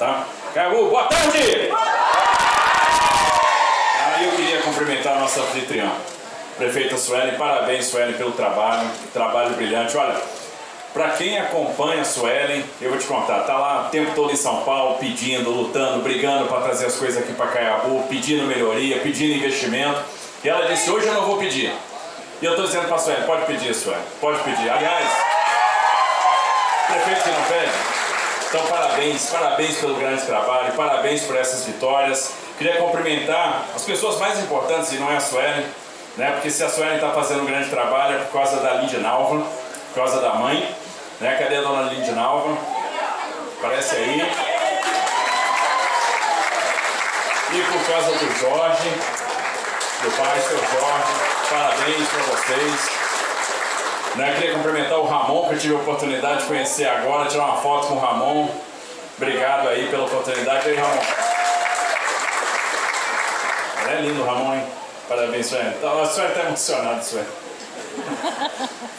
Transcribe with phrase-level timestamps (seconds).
[0.00, 0.24] Tá?
[0.54, 1.70] Caiabu, boa tarde!
[4.06, 5.92] Aí eu queria cumprimentar a nossa anfitriã,
[6.56, 7.36] prefeita Suelen.
[7.36, 9.94] Parabéns, Suelen, pelo trabalho, trabalho brilhante.
[9.98, 10.18] Olha,
[10.94, 14.36] para quem acompanha a Suelen, eu vou te contar, tá lá o tempo todo em
[14.36, 19.34] São Paulo, pedindo, lutando, brigando para trazer as coisas aqui para Caiabu, pedindo melhoria, pedindo
[19.34, 20.00] investimento.
[20.42, 21.70] E ela disse: hoje eu não vou pedir.
[22.40, 24.70] E eu estou dizendo para a Suelen: pode pedir, Suelen, pode pedir.
[24.70, 25.06] Aliás,
[26.86, 27.69] prefeito que não pede.
[28.50, 32.32] Então, parabéns, parabéns pelo grande trabalho, parabéns por essas vitórias.
[32.58, 35.64] Queria cumprimentar as pessoas mais importantes, e não é a Suelen,
[36.16, 36.32] né?
[36.32, 39.46] porque se a Suelen está fazendo um grande trabalho é por causa da Lídia Nalva,
[39.90, 40.68] por causa da mãe.
[41.20, 41.36] Né?
[41.36, 42.58] Cadê a dona Lídia Nalva?
[43.60, 44.20] Aparece aí.
[47.52, 48.90] E por causa do Jorge,
[50.02, 51.12] do pai, seu Jorge,
[51.48, 53.09] parabéns para vocês.
[54.20, 57.56] Né, queria cumprimentar o Ramon, que eu tive a oportunidade de conhecer agora, tirar uma
[57.56, 58.50] foto com o Ramon.
[59.16, 60.68] Obrigado aí pela oportunidade.
[60.68, 61.00] E aí, Ramon?
[63.88, 64.64] É lindo o Ramon, hein?
[65.08, 65.70] Parabéns, Sueli.
[65.70, 67.26] Então, a Sueli está emocionada, Sueli.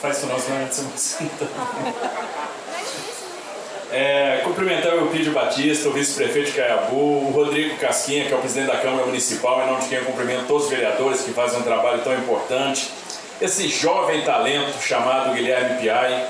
[0.02, 1.32] Faz isso não, senão gente se emociona.
[3.92, 8.40] É, cumprimentar o Eupídio Batista, o vice-prefeito de Caiabu, o Rodrigo Casquinha, que é o
[8.40, 11.60] presidente da Câmara Municipal, em nome de quem eu cumprimento todos os vereadores que fazem
[11.60, 12.90] um trabalho tão importante.
[13.42, 16.28] Esse jovem talento chamado Guilherme Piai,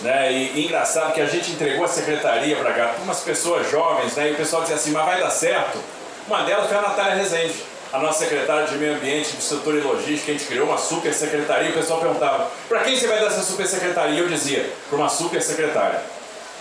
[0.00, 0.32] né?
[0.32, 4.30] E, engraçado que a gente entregou a secretaria para umas pessoas jovens, né?
[4.30, 5.78] E o pessoal dizia assim, mas vai dar certo?
[6.26, 7.54] Uma delas foi a Natália Rezende,
[7.92, 11.68] a nossa secretária de Meio Ambiente, Infraestrutura e Logística, a gente criou uma super secretaria
[11.68, 14.14] e o pessoal perguntava, para quem você vai dar essa super secretaria?
[14.14, 16.00] E eu dizia, para uma super secretária.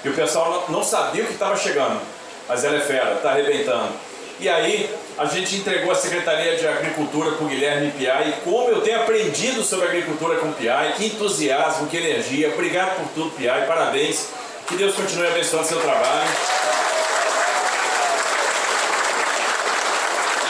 [0.03, 2.01] E o pessoal não sabia o que estava chegando,
[2.47, 3.93] mas ela é fera, está arrebentando.
[4.39, 8.29] E aí a gente entregou a Secretaria de Agricultura para o Guilherme Piai.
[8.29, 12.53] E como eu tenho aprendido sobre agricultura com Piai, que entusiasmo, que energia.
[12.53, 13.65] Obrigado por tudo, Piai.
[13.65, 14.27] Parabéns.
[14.67, 16.29] Que Deus continue abençoando seu trabalho.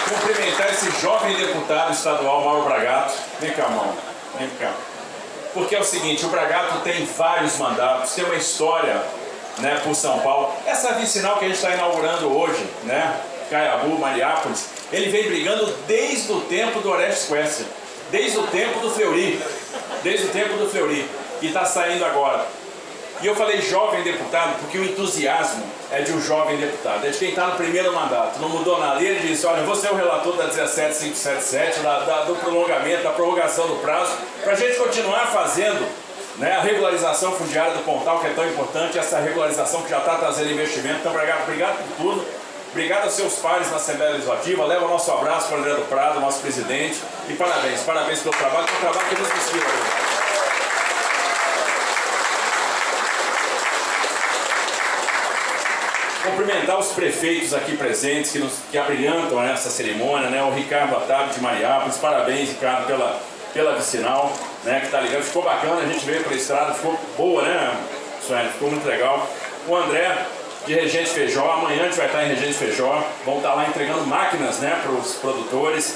[0.09, 3.13] Cumprimentar esse jovem deputado estadual, Mauro Bragato.
[3.39, 3.95] Vem cá, Mauro.
[4.37, 4.73] Vem cá.
[5.53, 9.01] Porque é o seguinte, o Bragato tem vários mandatos, tem uma história
[9.59, 10.53] né, por São Paulo.
[10.65, 16.31] Essa vicinal que a gente está inaugurando hoje, né, Caiabu, Mariápolis, ele vem brigando desde
[16.31, 17.65] o tempo do Orestes Quercia,
[18.11, 19.41] desde o tempo do Fleury,
[20.03, 21.09] desde o tempo do Fleury,
[21.41, 22.45] e está saindo agora.
[23.21, 27.17] E eu falei jovem deputado porque o entusiasmo é de um jovem deputado, é de
[27.17, 29.01] quem está no primeiro mandato, não mudou nada.
[29.01, 33.09] E ele disse: Olha, você é o relator da 17577, da, da, do prolongamento, da
[33.11, 34.11] prorrogação do prazo,
[34.43, 35.83] para a gente continuar fazendo
[36.37, 40.15] né, a regularização fundiária do Pontal, que é tão importante, essa regularização que já está
[40.15, 40.99] trazendo investimento.
[40.99, 42.25] Então, obrigado, obrigado por tudo.
[42.77, 44.63] Obrigado aos seus pares na Assembleia Legislativa.
[44.63, 47.01] Leva o nosso abraço para o André do Prado, nosso presidente.
[47.27, 49.65] E parabéns, parabéns pelo trabalho, pelo trabalho que nos inspira.
[56.23, 60.43] Cumprimentar os prefeitos aqui presentes que, nos, que abrilhantam essa cerimônia, né?
[60.43, 61.97] O Ricardo Otávio de Mariápolis.
[61.97, 63.19] Parabéns, Ricardo, pela,
[63.55, 64.31] pela vicinal,
[64.63, 64.81] né?
[64.81, 65.23] Que tá ligado.
[65.23, 67.75] Ficou bacana, a gente veio pela estrada, ficou boa, né,
[68.21, 68.49] Suene?
[68.49, 69.27] Ficou muito legal.
[69.67, 70.15] O André,
[70.67, 71.49] de Regente Feijó.
[71.49, 73.01] Amanhã a gente vai estar em Regente Feijó.
[73.25, 75.95] Vão estar lá entregando máquinas né, para os produtores.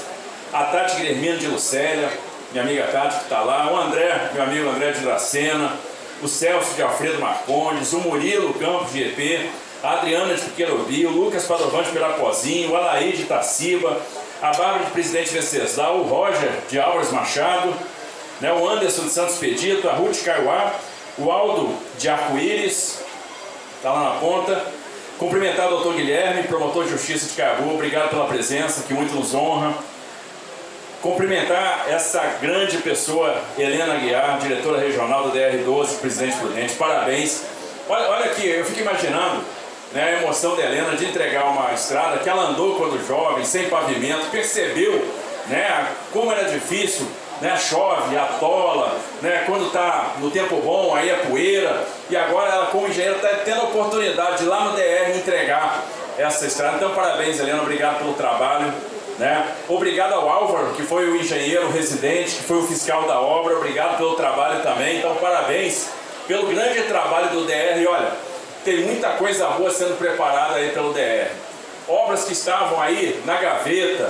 [0.54, 2.10] A Tati Guilhermino de Lucélia,
[2.52, 3.72] minha amiga Tati que está lá.
[3.72, 5.74] O André, meu amigo André de Dracena.
[6.24, 7.92] O Celso de Alfredo Marcondes.
[7.92, 9.50] O Murilo Campos de EP.
[9.84, 11.06] A Adriana de Piquerobi.
[11.06, 12.72] O Lucas Padovante de Pirapozinho.
[12.72, 14.02] O Alaí de Itaciba.
[14.42, 16.00] A Bárbara de Presidente Venceslau.
[16.00, 17.74] O Roger de Álvares Machado.
[18.40, 19.90] Né, o Anderson de Santos Pedito.
[19.90, 20.74] A Ruth Caiuá.
[21.18, 23.11] O Aldo de Arco-Íris
[23.82, 24.64] está lá na ponta.
[25.18, 29.34] Cumprimentar o doutor Guilherme, promotor de justiça de Caiabu, obrigado pela presença, que muito nos
[29.34, 29.74] honra.
[31.02, 37.44] Cumprimentar essa grande pessoa, Helena Guiar, diretora regional do DR12, presidente Prudente, parabéns.
[37.90, 39.44] Olha, olha aqui, eu fico imaginando
[39.94, 43.68] né, a emoção da Helena de entregar uma estrada que ela andou quando jovem, sem
[43.68, 45.08] pavimento, percebeu
[45.48, 47.08] né, como era difícil
[47.42, 52.66] né, chove, atola, né, quando está no tempo bom, aí é poeira, e agora ela,
[52.68, 53.61] como engenheira, está tendo
[54.02, 55.84] oportunidade de lá no DR entregar
[56.18, 56.78] essa estrada.
[56.78, 58.74] Então, parabéns, Helena, obrigado pelo trabalho.
[59.20, 59.48] Né?
[59.70, 63.98] Obrigado ao Álvaro, que foi o engenheiro residente, que foi o fiscal da obra, obrigado
[63.98, 64.98] pelo trabalho também.
[64.98, 65.90] Então, parabéns
[66.28, 67.80] pelo grande trabalho do DR.
[67.80, 68.12] E olha,
[68.66, 71.30] tem muita coisa boa sendo preparada aí pelo DR.
[71.88, 74.10] Obras que estavam aí na gaveta,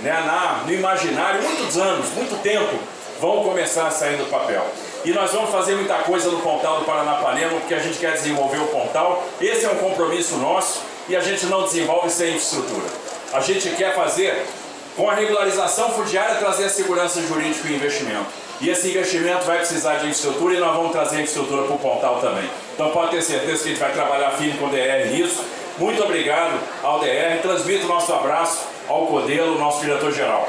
[0.00, 2.78] né, na, no imaginário, muitos anos, muito tempo,
[3.20, 4.64] vão começar a sair do papel.
[5.04, 8.58] E nós vamos fazer muita coisa no Pontal do Paranapanema, porque a gente quer desenvolver
[8.58, 9.24] o Pontal.
[9.40, 12.86] Esse é um compromisso nosso e a gente não desenvolve sem infraestrutura.
[13.32, 14.46] A gente quer fazer,
[14.96, 18.26] com a regularização fundiária, trazer a segurança jurídica e investimento.
[18.60, 22.20] E esse investimento vai precisar de infraestrutura e nós vamos trazer infraestrutura para o Pontal
[22.20, 22.48] também.
[22.72, 25.44] Então pode ter certeza que a gente vai trabalhar firme com o DR nisso
[25.78, 27.42] Muito obrigado ao DR.
[27.42, 30.48] Transmito o nosso abraço ao Codelo, nosso diretor-geral.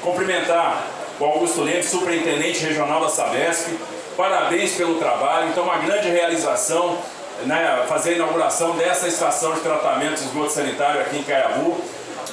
[0.00, 0.86] Cumprimentar
[1.20, 3.68] o Augusto Lemos, superintendente regional da Sabesp.
[4.16, 5.50] Parabéns pelo trabalho.
[5.50, 6.98] Então, uma grande realização
[7.44, 11.78] né, fazer a inauguração dessa estação de tratamento de esgoto sanitário aqui em Caiabu.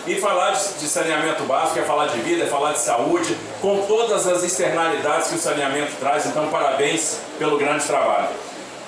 [0.05, 4.25] E falar de, saneamento básico é falar de vida, é falar de saúde, com todas
[4.25, 6.25] as externalidades que o saneamento traz.
[6.25, 8.29] Então, parabéns pelo grande trabalho.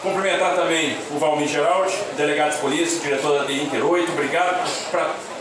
[0.01, 4.09] Cumprimentar também o Valmir Geraldi, delegado de polícia, diretor da Inter 8.
[4.13, 4.65] Obrigado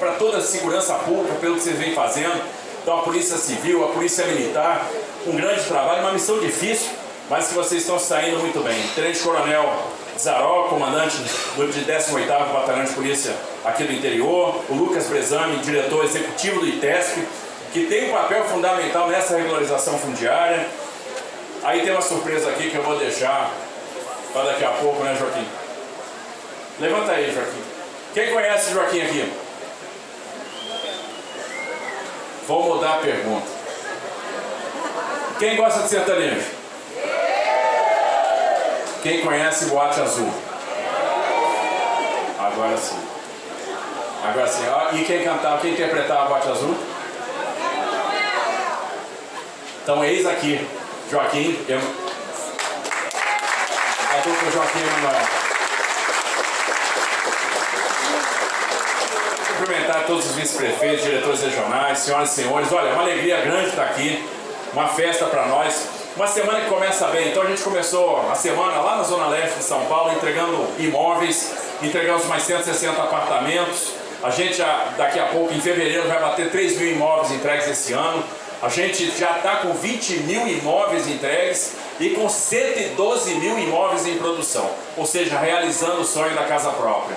[0.01, 2.43] para toda a segurança pública, pelo que vocês vêm fazendo.
[2.89, 4.89] Então, a Polícia Civil, a Polícia Militar,
[5.27, 6.89] um grande trabalho, uma missão difícil,
[7.29, 8.83] mas que vocês estão saindo muito bem.
[8.95, 9.71] Tenente Coronel
[10.19, 16.61] Zaró, comandante do 18º Batalhão de Polícia aqui do interior, o Lucas Brezami, diretor executivo
[16.61, 17.29] do ITESP,
[17.75, 20.67] que tem um papel fundamental nessa regularização fundiária.
[21.65, 23.53] Aí tem uma surpresa aqui que eu vou deixar
[24.33, 25.47] para daqui a pouco, né, Joaquim?
[26.81, 27.63] Levanta aí, Joaquim.
[28.15, 29.31] Quem conhece Joaquim aqui?
[32.49, 33.47] Vou mudar a pergunta.
[35.39, 36.51] Quem gosta de sertanejo?
[39.03, 40.33] Quem conhece Boate Azul?
[42.39, 43.07] Agora sim.
[44.25, 44.65] Agora sim.
[44.95, 46.75] E quem cantava, quem interpretava Boate Azul?
[49.83, 50.67] Então eis aqui,
[51.11, 51.63] Joaquim.
[51.69, 51.79] Eu...
[54.11, 55.48] A dupla Joaquim Emanuel.
[59.79, 62.73] Cumprimentar todos os vice-prefeitos, diretores regionais, senhoras e senhores.
[62.73, 64.25] Olha, é uma alegria grande estar aqui.
[64.73, 65.87] Uma festa para nós.
[66.17, 69.59] Uma semana que começa bem, então a gente começou a semana lá na Zona Leste
[69.59, 73.93] de São Paulo entregando imóveis, entregamos mais 160 apartamentos.
[74.21, 77.93] A gente já, daqui a pouco, em fevereiro, vai bater 3 mil imóveis entregues esse
[77.93, 78.25] ano.
[78.61, 84.19] A gente já está com 20 mil imóveis entregues e com 112 mil imóveis em
[84.19, 87.17] produção, ou seja, realizando o sonho da casa própria.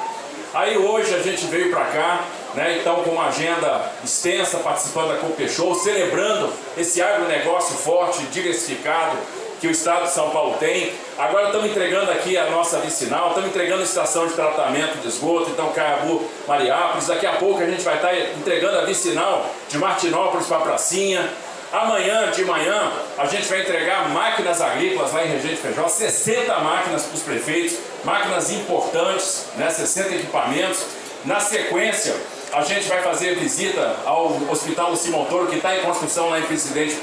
[0.54, 2.77] Aí hoje a gente veio para cá né?
[2.80, 9.18] Então, com uma agenda extensa, participando da Copa Show, celebrando esse agronegócio forte, diversificado
[9.62, 10.92] que o Estado de São Paulo tem.
[11.19, 15.51] Agora estamos entregando aqui a nossa vicinal, estamos entregando a estação de tratamento de esgoto,
[15.51, 17.06] então Caiabu, Mariápolis.
[17.06, 21.30] Daqui a pouco a gente vai estar entregando a vicinal de Martinópolis para Pracinha.
[21.71, 27.04] Amanhã de manhã a gente vai entregar máquinas agrícolas lá em Regente Feijó, 60 máquinas
[27.04, 30.83] para os prefeitos, máquinas importantes, né, 60 equipamentos.
[31.24, 32.15] Na sequência,
[32.53, 36.44] a gente vai fazer visita ao Hospital Luci Montoro, que está em construção lá em
[36.44, 36.95] Presidente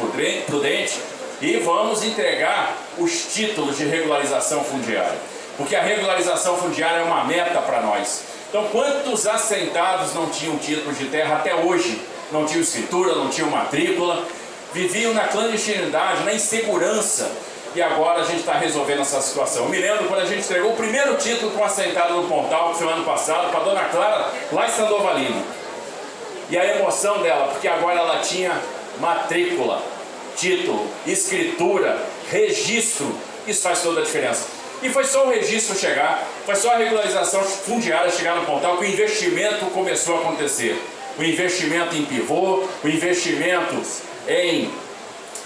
[0.46, 1.00] Prudente,
[1.40, 5.18] e vamos entregar os títulos de regularização fundiária.
[5.56, 8.22] Porque a regularização fundiária é uma meta para nós.
[8.48, 12.00] Então, quantos assentados não tinham títulos de terra até hoje?
[12.30, 14.24] Não tinham escritura, não tinham matrícula,
[14.74, 17.30] viviam na clandestinidade, na insegurança
[17.78, 19.62] e agora a gente está resolvendo essa situação.
[19.64, 22.78] Eu me lembro quando a gente entregou o primeiro título com assentado no Pontal, que
[22.78, 25.44] foi ano passado, para a dona Clara, lá em Sandovalino.
[26.50, 28.60] E a emoção dela, porque agora ela tinha
[28.98, 29.80] matrícula,
[30.36, 33.14] título, escritura, registro.
[33.46, 34.48] Isso faz toda a diferença.
[34.82, 38.86] E foi só o registro chegar, foi só a regularização fundiária chegar no Pontal que
[38.86, 40.82] o investimento começou a acontecer.
[41.16, 43.80] O investimento em pivô, o investimento
[44.26, 44.68] em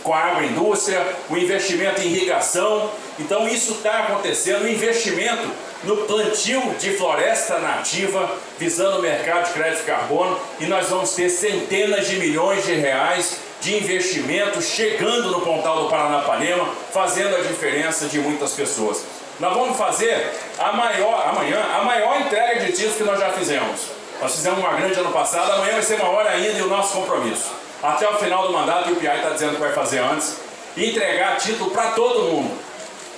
[0.02, 1.00] com a agroindústria,
[1.31, 2.90] o investimento em irrigação.
[3.19, 5.49] Então isso está acontecendo, o investimento
[5.84, 11.12] no plantio de floresta nativa, visando o mercado de crédito de carbono, e nós vamos
[11.15, 17.41] ter centenas de milhões de reais de investimento chegando no Pontal do Paranapanema, fazendo a
[17.41, 19.05] diferença de muitas pessoas.
[19.38, 23.81] Nós vamos fazer a maior, amanhã, a maior entrega de títulos que nós já fizemos.
[24.20, 27.61] Nós fizemos uma grande ano passado, amanhã vai ser maior ainda e o nosso compromisso
[27.82, 30.36] até o final do mandato, e o PI está dizendo que vai fazer antes,
[30.77, 32.51] entregar título para todo mundo.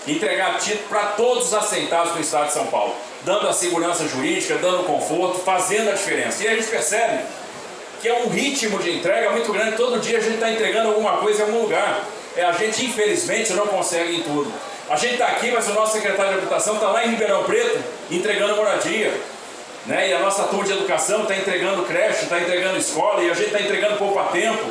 [0.07, 4.57] Entregar título para todos os assentados do Estado de São Paulo, dando a segurança jurídica,
[4.57, 6.43] dando conforto, fazendo a diferença.
[6.43, 7.23] E a gente percebe
[8.01, 11.19] que é um ritmo de entrega muito grande, todo dia a gente está entregando alguma
[11.19, 12.05] coisa em algum lugar.
[12.37, 14.53] É, a gente, infelizmente, não consegue em tudo.
[14.91, 17.83] A gente está aqui, mas o nosso secretário de Habitação está lá em Ribeirão Preto
[18.11, 19.15] entregando moradia.
[19.87, 20.11] Né?
[20.11, 23.47] E a nossa turma de educação está entregando creche, está entregando escola e a gente
[23.47, 24.65] está entregando poupa tempo.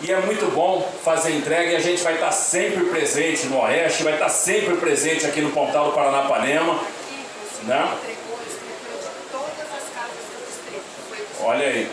[0.00, 3.60] E é muito bom fazer entrega e a gente vai estar tá sempre presente no
[3.60, 6.80] Oeste, vai estar tá sempre presente aqui no Pontal do Paranapanema.
[7.64, 7.98] Né?
[11.40, 11.90] Olha aí.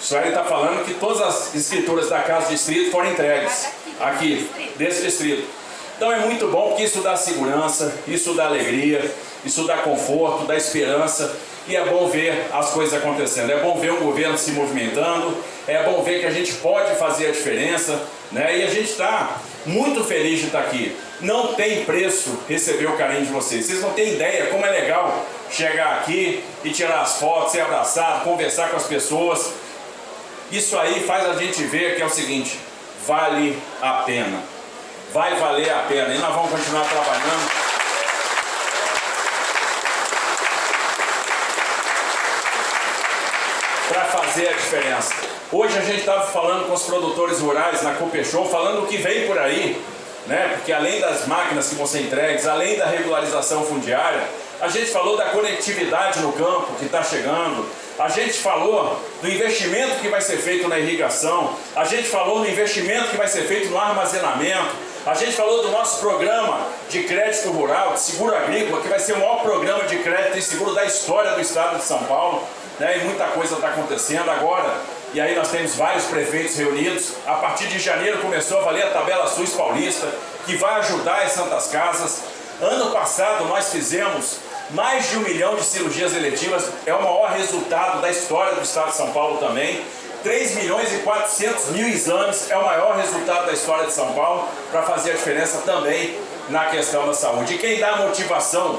[0.00, 3.68] O Sueli está falando que todas as escrituras da Casa Distrito foram entregues
[4.00, 5.46] aqui, desse distrito.
[5.96, 9.08] Então é muito bom porque isso dá segurança, isso dá alegria,
[9.44, 11.34] isso dá conforto, dá esperança.
[11.68, 15.36] E é bom ver as coisas acontecendo, é bom ver o governo se movimentando,
[15.68, 18.58] é bom ver que a gente pode fazer a diferença, né?
[18.58, 20.96] E a gente está muito feliz de estar aqui.
[21.20, 23.66] Não tem preço receber o carinho de vocês.
[23.66, 28.24] Vocês não têm ideia como é legal chegar aqui e tirar as fotos, ser abraçado,
[28.24, 29.52] conversar com as pessoas.
[30.50, 32.58] Isso aí faz a gente ver que é o seguinte:
[33.06, 34.42] vale a pena.
[35.12, 36.14] Vai valer a pena.
[36.14, 37.62] E nós vamos continuar trabalhando.
[43.88, 45.12] Para fazer a diferença.
[45.52, 48.96] Hoje a gente estava falando com os produtores rurais na Cooper Show, falando o que
[48.96, 49.78] vem por aí,
[50.26, 50.52] né?
[50.54, 54.22] Porque além das máquinas que vão ser entregues, além da regularização fundiária,
[54.62, 59.96] a gente falou da conectividade no campo que está chegando, a gente falou do investimento
[60.00, 63.68] que vai ser feito na irrigação, a gente falou do investimento que vai ser feito
[63.68, 68.88] no armazenamento, a gente falou do nosso programa de crédito rural, de seguro agrícola, que
[68.88, 72.04] vai ser o maior programa de crédito e seguro da história do estado de São
[72.04, 72.46] Paulo,
[72.78, 72.98] né?
[72.98, 74.72] e muita coisa está acontecendo agora.
[75.12, 77.14] E aí nós temos vários prefeitos reunidos.
[77.26, 80.08] A partir de janeiro começou a valer a tabela SUS paulista,
[80.46, 82.22] que vai ajudar as Santas Casas.
[82.60, 84.36] Ano passado nós fizemos
[84.70, 88.90] mais de um milhão de cirurgias eletivas, é o maior resultado da história do estado
[88.90, 89.84] de São Paulo também.
[90.22, 94.48] 3 milhões e 400 mil exames é o maior resultado da história de São Paulo
[94.70, 96.16] para fazer a diferença também
[96.48, 97.54] na questão da saúde.
[97.54, 98.78] E quem dá motivação,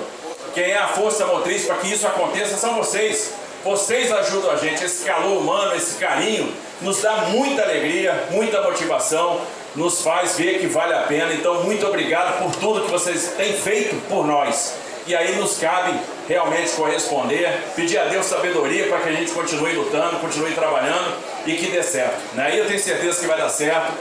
[0.53, 3.33] quem é a força motriz para que isso aconteça são vocês.
[3.63, 9.39] Vocês ajudam a gente, esse calor humano, esse carinho, nos dá muita alegria, muita motivação,
[9.75, 11.33] nos faz ver que vale a pena.
[11.33, 14.75] Então, muito obrigado por tudo que vocês têm feito por nós.
[15.05, 15.93] E aí nos cabe
[16.27, 21.53] realmente corresponder, pedir a Deus sabedoria para que a gente continue lutando, continue trabalhando e
[21.55, 22.35] que dê certo.
[22.35, 22.55] Né?
[22.55, 23.91] E eu tenho certeza que vai dar certo,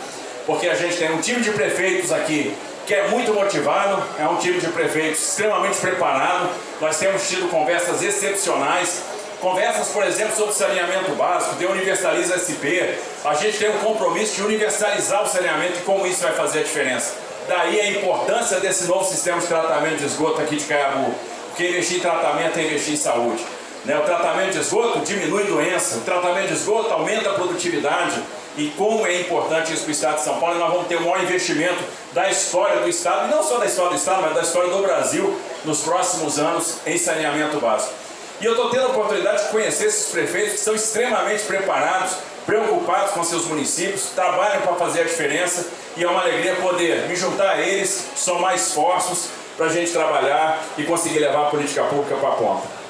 [0.47, 2.55] porque a gente tem um time de prefeitos aqui
[2.87, 6.51] que é muito motivado, é um time de prefeitos extremamente preparado.
[6.81, 9.03] Nós temos tido conversas excepcionais,
[9.41, 12.99] conversas, por exemplo, sobre saneamento básico, de Universaliza SP.
[13.25, 16.63] A gente tem um compromisso de universalizar o saneamento e como isso vai fazer a
[16.63, 17.15] diferença.
[17.49, 21.15] Daí a importância desse novo sistema de tratamento de esgoto aqui de Caiabu.
[21.49, 23.45] Porque investir em tratamento é investir em saúde.
[23.85, 23.97] Né?
[23.99, 28.23] O tratamento de esgoto diminui doença, o tratamento de esgoto aumenta a produtividade.
[28.57, 31.01] E como é importante isso para o Estado de São Paulo, nós vamos ter o
[31.01, 34.43] maior investimento da história do Estado, e não só da história do Estado, mas da
[34.43, 37.95] história do Brasil nos próximos anos em saneamento básico.
[38.41, 43.13] E eu estou tendo a oportunidade de conhecer esses prefeitos que são extremamente preparados preocupados
[43.13, 47.51] com seus municípios, trabalham para fazer a diferença e é uma alegria poder me juntar
[47.51, 52.29] a eles, somar esforços para a gente trabalhar e conseguir levar a política pública para
[52.31, 52.82] a ponta.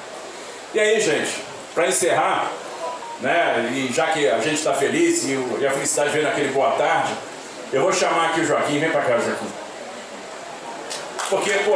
[0.73, 1.39] E aí, gente,
[1.75, 2.51] para encerrar,
[3.21, 7.13] né, e já que a gente está feliz e, a felicidade vem naquele boa tarde,
[7.71, 9.47] eu vou chamar aqui o Joaquim, vem para cá, Joaquim.
[11.29, 11.75] Porque, pô,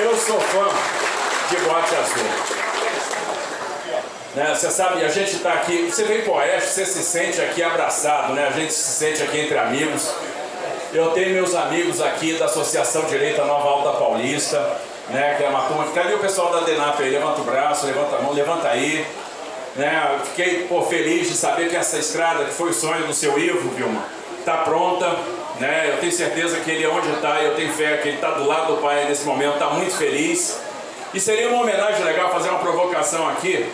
[0.00, 0.68] eu sou fã
[1.48, 2.24] de Boate Azul.
[4.34, 4.54] Né?
[4.54, 7.62] Você sabe, a gente está aqui, você vem para o Oeste, você se sente aqui
[7.62, 8.48] abraçado, né?
[8.48, 10.10] a gente se sente aqui entre amigos.
[10.92, 14.58] Eu tenho meus amigos aqui da Associação Direita Nova Alta Paulista,
[15.10, 15.34] né?
[15.36, 15.86] que é uma turma.
[15.92, 17.10] Cadê o pessoal da DENAP aí?
[17.10, 19.06] Levanta o braço, levanta a mão, levanta aí.
[19.76, 20.20] Né?
[20.24, 23.70] Fiquei pô, feliz de saber que essa estrada, que foi o sonho do seu Ivo,
[23.70, 24.02] Vilma,
[24.38, 25.16] está pronta.
[25.58, 25.90] Né?
[25.92, 28.74] Eu tenho certeza que ele, onde está, eu tenho fé que ele está do lado
[28.74, 30.60] do pai nesse momento, está muito feliz.
[31.14, 33.70] E seria uma homenagem legal fazer uma provocação aqui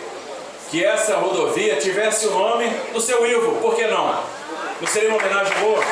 [0.69, 4.23] que essa rodovia tivesse o nome do seu Ivo, por que não?
[4.79, 5.83] Não seria uma homenagem boa?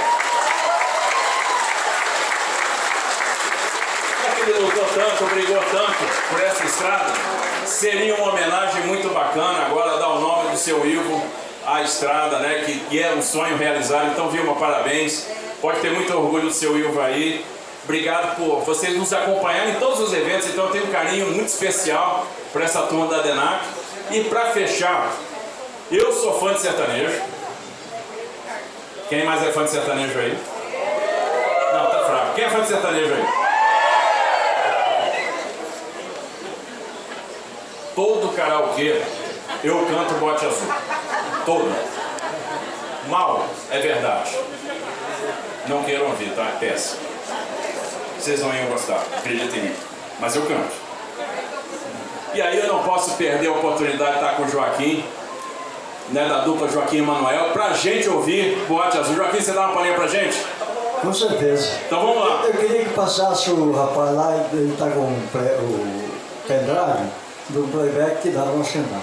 [4.24, 4.41] Já que
[5.25, 7.12] ele lutou tanto, por essa estrada,
[7.65, 11.24] seria uma homenagem muito bacana agora dar o nome do seu Ivo
[11.65, 12.63] à estrada, né?
[12.65, 14.12] Que, que é um sonho realizado.
[14.12, 15.27] Então, Vilma, parabéns.
[15.59, 17.43] Pode ter muito orgulho do seu Ivo aí.
[17.83, 20.47] Obrigado por vocês nos acompanharem em todos os eventos.
[20.50, 23.63] Então, eu tenho um carinho muito especial por essa turma da DENAC.
[24.12, 25.12] E para fechar,
[25.91, 27.21] eu sou fã de sertanejo.
[29.09, 30.38] Quem mais é fã de sertanejo aí?
[31.74, 32.36] Não, tá fraco.
[32.36, 33.47] Quem é fã de sertanejo aí?
[37.98, 39.01] Todo karaokê
[39.63, 40.68] eu canto bote azul.
[41.44, 41.75] Todo.
[43.10, 44.38] Mal, é verdade.
[45.68, 46.44] Não queiram ouvir, tá?
[46.44, 47.01] É péssimo.
[48.20, 49.75] Vocês não iam gostar, acreditem em mim.
[50.20, 50.75] Mas eu canto.
[52.36, 55.04] E aí eu não posso perder a oportunidade de estar com o Joaquim,
[56.10, 59.16] né, da dupla Joaquim e Manuel, pra gente ouvir Boate Azul.
[59.16, 60.38] Joaquim, você dá uma palhinha pra gente?
[61.01, 61.72] Com certeza.
[61.88, 62.44] Então vamos lá.
[62.44, 65.30] Eu, eu queria que passasse o rapaz lá, ele está com o
[66.48, 69.01] pendrive do playback para nós cantar.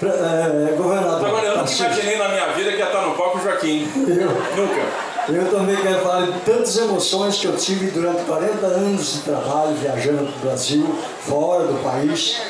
[0.00, 1.26] É, governador.
[1.26, 3.90] Agora eu nunca imaginei na minha vida que ia estar no palco Joaquim.
[3.96, 5.08] Eu, nunca.
[5.28, 9.74] Eu também quero falar de tantas emoções que eu tive durante 40 anos de trabalho,
[9.74, 12.40] viajando para o Brasil, fora do país.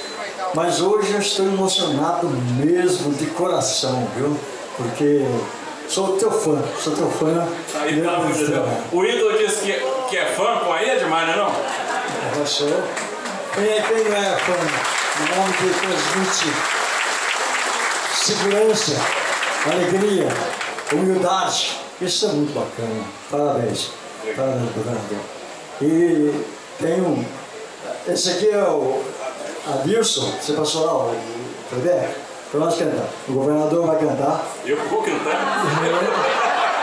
[0.54, 4.38] Mas hoje eu estou emocionado mesmo, de coração, viu?
[4.76, 5.24] Porque
[5.88, 7.48] Sou teu fã, sou teu fã.
[7.80, 8.20] Aí tá,
[8.92, 9.72] o ídolo disse que,
[10.10, 11.50] que é fã, com aí é demais, né não?
[12.38, 12.68] Eu sou.
[13.54, 15.07] Quem, é, quem não é fã?
[15.20, 16.78] Um homem que transmite
[18.14, 18.92] segurança,
[19.66, 20.28] alegria,
[20.92, 21.76] humildade.
[22.00, 23.04] Isso é muito bacana.
[23.28, 23.90] Parabéns.
[24.36, 25.18] Parabéns, governador.
[25.82, 26.44] E
[26.80, 27.24] tem um.
[28.06, 29.02] Esse aqui é o
[29.66, 31.16] Adilson, você passou lá, o
[31.70, 32.10] Kleber?
[32.48, 33.10] Então nós cantamos.
[33.28, 34.46] O governador vai cantar.
[34.64, 35.64] Eu vou cantar?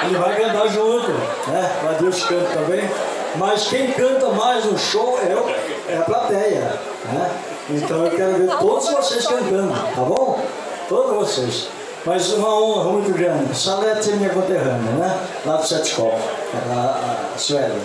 [0.03, 1.11] Ele vai cantar junto,
[1.47, 1.81] né?
[1.83, 2.89] O Adilson canta também.
[3.37, 7.54] Mas quem canta mais no show é, o, é a plateia, né?
[7.69, 10.39] Então eu quero ver todos vocês cantando, tá bom?
[10.87, 11.67] Todos vocês.
[12.05, 13.57] Mas uma honra muito grande.
[13.57, 15.27] Salete é minha conterrânea, né?
[15.43, 16.21] Lá do Sete Copos,
[16.69, 17.81] a, a Sueli.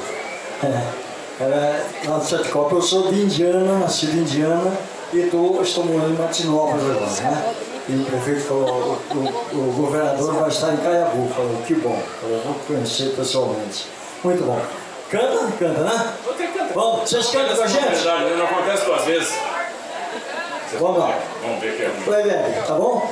[0.62, 2.72] É, é, lá do Sete Copos.
[2.72, 4.70] Eu sou de Indiana, nascido em Indiana,
[5.14, 7.54] e tô, estou morando em Martinópolis agora, né?
[7.88, 11.26] E o prefeito falou, o, o, o governador vai estar em Caiabu.
[11.34, 11.98] Falou, que bom.
[12.20, 13.86] Falou, vou conhecer pessoalmente.
[14.22, 14.60] Muito bom.
[15.10, 15.46] Canta?
[15.58, 16.12] Canta, né?
[16.74, 18.04] Bom, vocês cantam com a gente?
[18.36, 19.34] Não acontece duas vezes.
[20.78, 21.18] Vamos lá.
[21.42, 21.88] Vamos ver que é.
[22.04, 23.08] Playback, tá bom?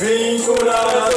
[0.00, 1.08] Vim curar a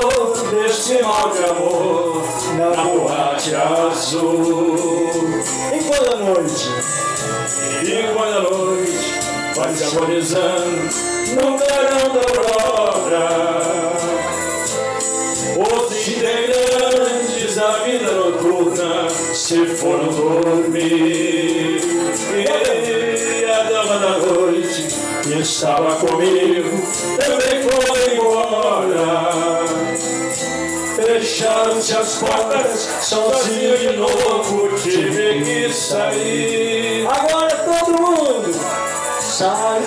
[0.00, 2.24] dor deste mal de amor
[2.56, 5.28] na boate azul.
[5.70, 6.70] E quando a noite
[7.82, 9.20] E quando a noite
[9.54, 10.88] vai se agonizando
[11.34, 12.22] no verão da
[12.64, 13.28] aurora.
[15.58, 21.78] Os integrantes da vida noturna se foram dormir.
[22.32, 26.68] E a dama da noite que estava comigo
[27.24, 29.64] também foi embora.
[30.96, 37.08] Fecharam-se as portas, sozinho de novo tive que sair.
[37.08, 38.52] Agora todo mundo
[39.18, 39.80] sai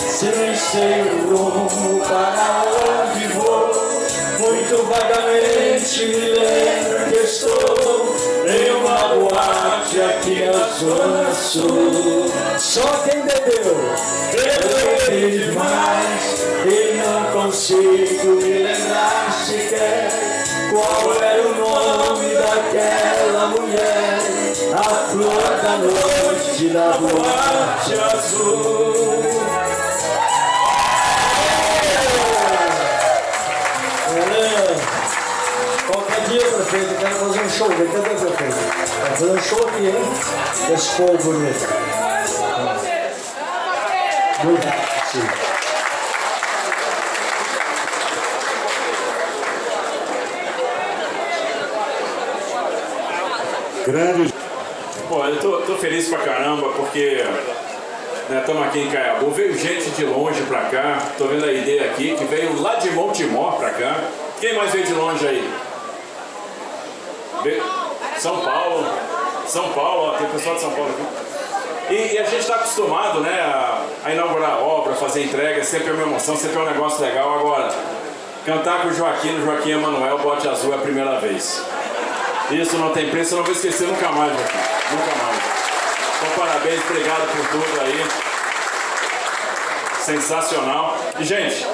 [0.00, 3.70] se nem sei o rumo para onde vou.
[4.40, 8.16] Muito vagamente me lembro que estou
[8.48, 12.30] em uma boate na Zona Sul.
[12.58, 13.74] Só quem bebeu,
[14.30, 20.10] bebeu demais e não consigo me lembrar sequer
[20.70, 24.18] qual era o nome daquela mulher,
[24.74, 28.69] a flor da noite da boate azul.
[39.52, 39.94] Aqui, hein?
[40.96, 41.66] Povo bonito.
[44.44, 45.70] Muito.
[53.86, 54.32] Grande.
[55.08, 57.24] Pô, eu tô, tô feliz pra caramba porque
[58.38, 59.30] estamos aqui em Caiabu.
[59.30, 60.98] Veio gente de longe pra cá.
[61.18, 63.96] Tô vendo a ideia aqui que veio lá de Montemor pra cá.
[64.40, 65.50] Quem mais veio de longe aí?
[67.42, 67.64] Veio-
[68.18, 68.86] São Paulo.
[69.50, 71.92] São Paulo, ó, tem pessoal de São Paulo aqui.
[71.92, 75.92] E, e a gente está acostumado né, a, a inaugurar obra, fazer entrega, sempre é
[75.92, 77.40] uma emoção, sempre é um negócio legal.
[77.40, 77.74] Agora,
[78.46, 81.64] cantar com o Joaquim, no Joaquim Emanuel, Bote Azul é a primeira vez.
[82.52, 84.58] Isso não tem preço, eu não vou esquecer nunca mais, Joaquim.
[84.92, 85.42] Nunca mais.
[86.16, 88.06] Então, parabéns, obrigado por tudo aí.
[90.00, 90.96] Sensacional.
[91.18, 91.66] E, gente,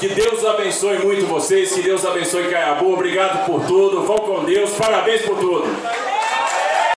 [0.00, 2.94] que Deus abençoe muito vocês, que Deus abençoe Caiabu.
[2.94, 4.02] Obrigado por tudo.
[4.02, 4.70] Vão com Deus.
[4.70, 6.11] Parabéns por tudo.